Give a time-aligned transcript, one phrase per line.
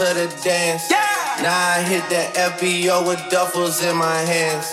[0.00, 0.90] to the dance.
[0.90, 1.44] Yeah.
[1.44, 2.24] Now I hit the
[2.56, 4.72] FBO with duffels in my hands.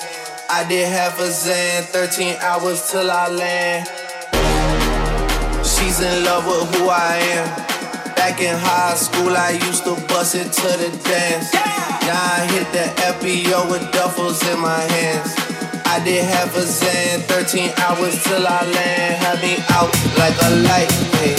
[0.49, 3.88] I did half a Zan, 13 hours till I land.
[5.67, 7.47] She's in love with who I am.
[8.15, 11.53] Back in high school, I used to bust it to the dance.
[11.53, 12.07] Yeah.
[12.07, 15.36] Now I hit the FBO with duffels in my hands.
[15.91, 19.15] I did half a Zan, 13 hours till I land.
[19.19, 20.88] Had me out like a light,
[21.19, 21.36] yeah.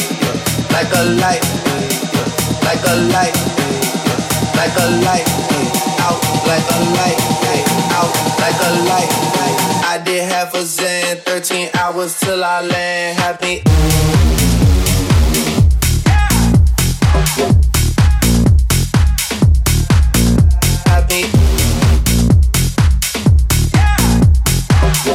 [0.76, 2.68] like a light, yeah.
[2.68, 3.67] like a light.
[4.58, 5.28] Like a light,
[6.02, 6.18] out
[6.50, 7.18] like a light,
[7.94, 8.10] out
[8.42, 9.10] like a light.
[9.86, 13.18] I did half a Zan, 13 hours till I land.
[13.20, 13.62] Happy.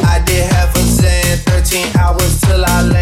[0.06, 2.93] I did half a Zan, 13 hours till I.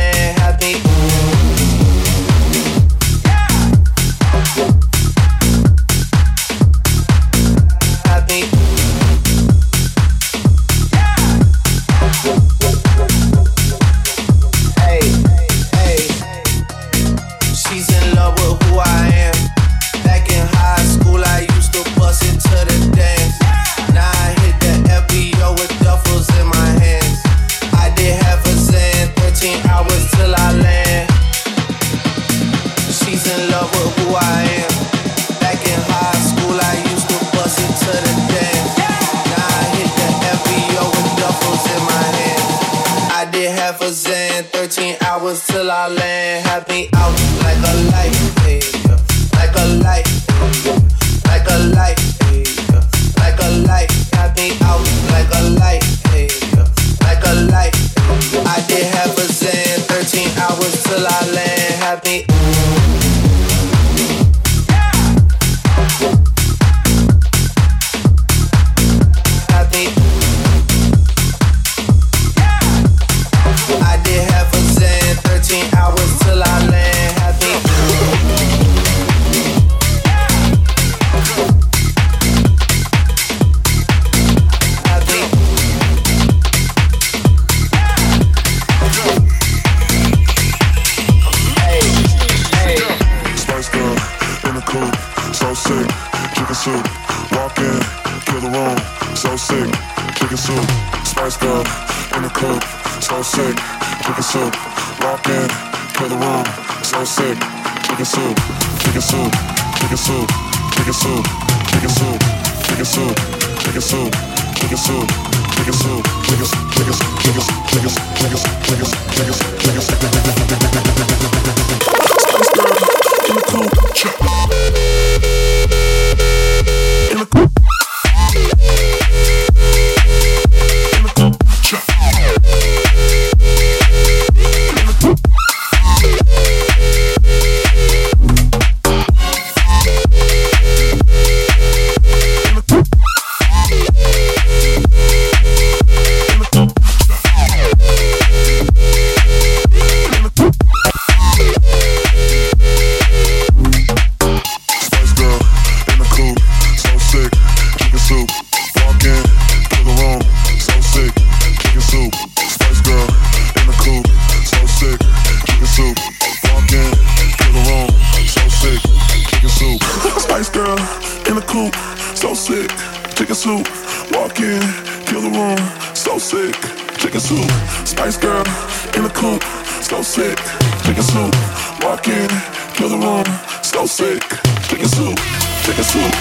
[185.92, 186.12] chicken soup,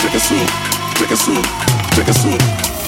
[0.00, 0.48] chicken soup,
[0.98, 1.44] chicken soup,
[1.94, 2.40] chicken soup,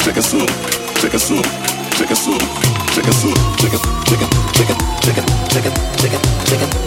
[0.03, 0.51] chicken soup,
[0.99, 1.47] chicken soup,
[1.95, 2.43] chicken soup,
[2.91, 3.79] chicken soup, chicken,
[4.11, 5.73] chicken, chicken, chicken, chicken,
[6.03, 6.21] chicken,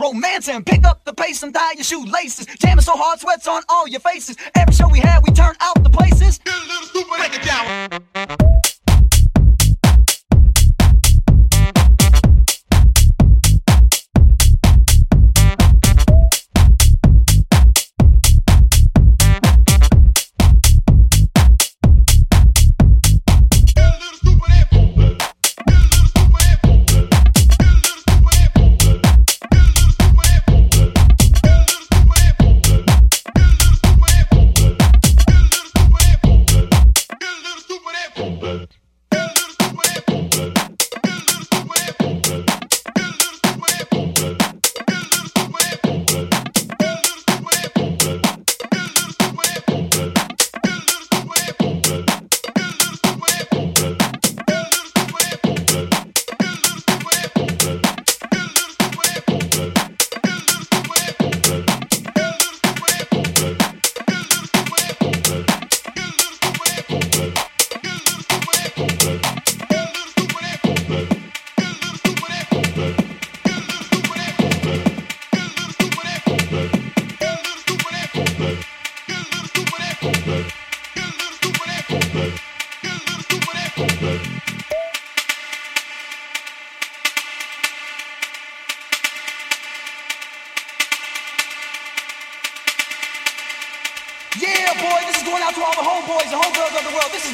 [0.00, 0.64] Romancing.
[0.64, 2.46] Pick up the pace and tie your shoelaces.
[2.58, 4.36] Jamming so hard, sweats on all your faces.
[4.54, 6.38] Every show we had, we turn out the places.
[6.38, 8.09] Get a little stupid, Break it down.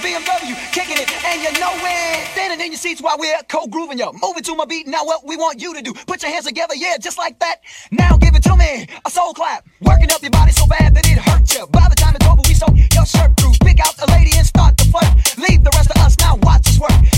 [0.07, 2.29] BMW kicking it, and you know it.
[2.31, 4.13] Standing in your seats while we're co-grooving you.
[4.23, 4.87] Moving to my beat.
[4.87, 5.93] Now what we want you to do?
[6.07, 7.57] Put your hands together, yeah, just like that.
[7.91, 9.67] Now give it to me, a soul clap.
[9.81, 11.67] Working up your body so bad that it hurts you.
[11.67, 13.55] By the time it's over, we soak your shirt through.
[13.67, 15.39] Pick out a lady and start to flirt.
[15.39, 16.37] Leave the rest of us now.
[16.37, 17.16] Watch us work.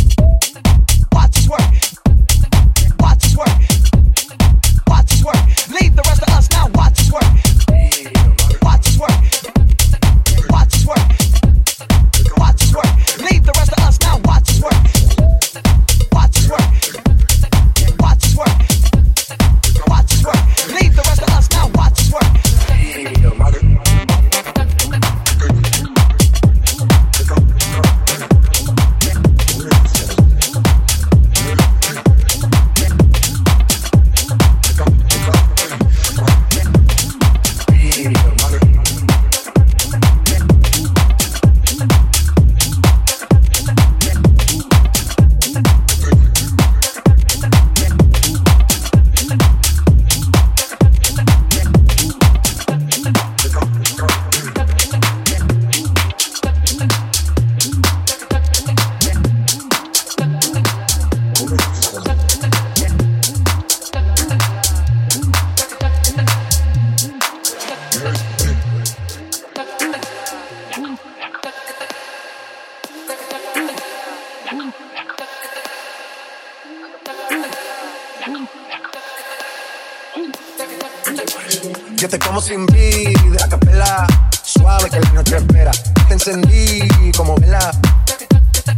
[85.18, 85.72] Noche espera.
[86.06, 87.72] Te encendí como vela,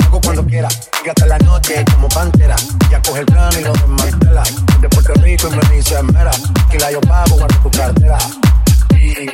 [0.07, 0.69] hago cuando quiera.
[0.71, 2.57] Fíjate la noche como pantera,
[2.91, 4.43] ya coge el plano y lo desmantela.
[4.81, 6.31] De Puerto Rico y me dice mera,
[6.71, 8.19] que yo pago, guarda tu cartera.
[8.99, 9.31] Y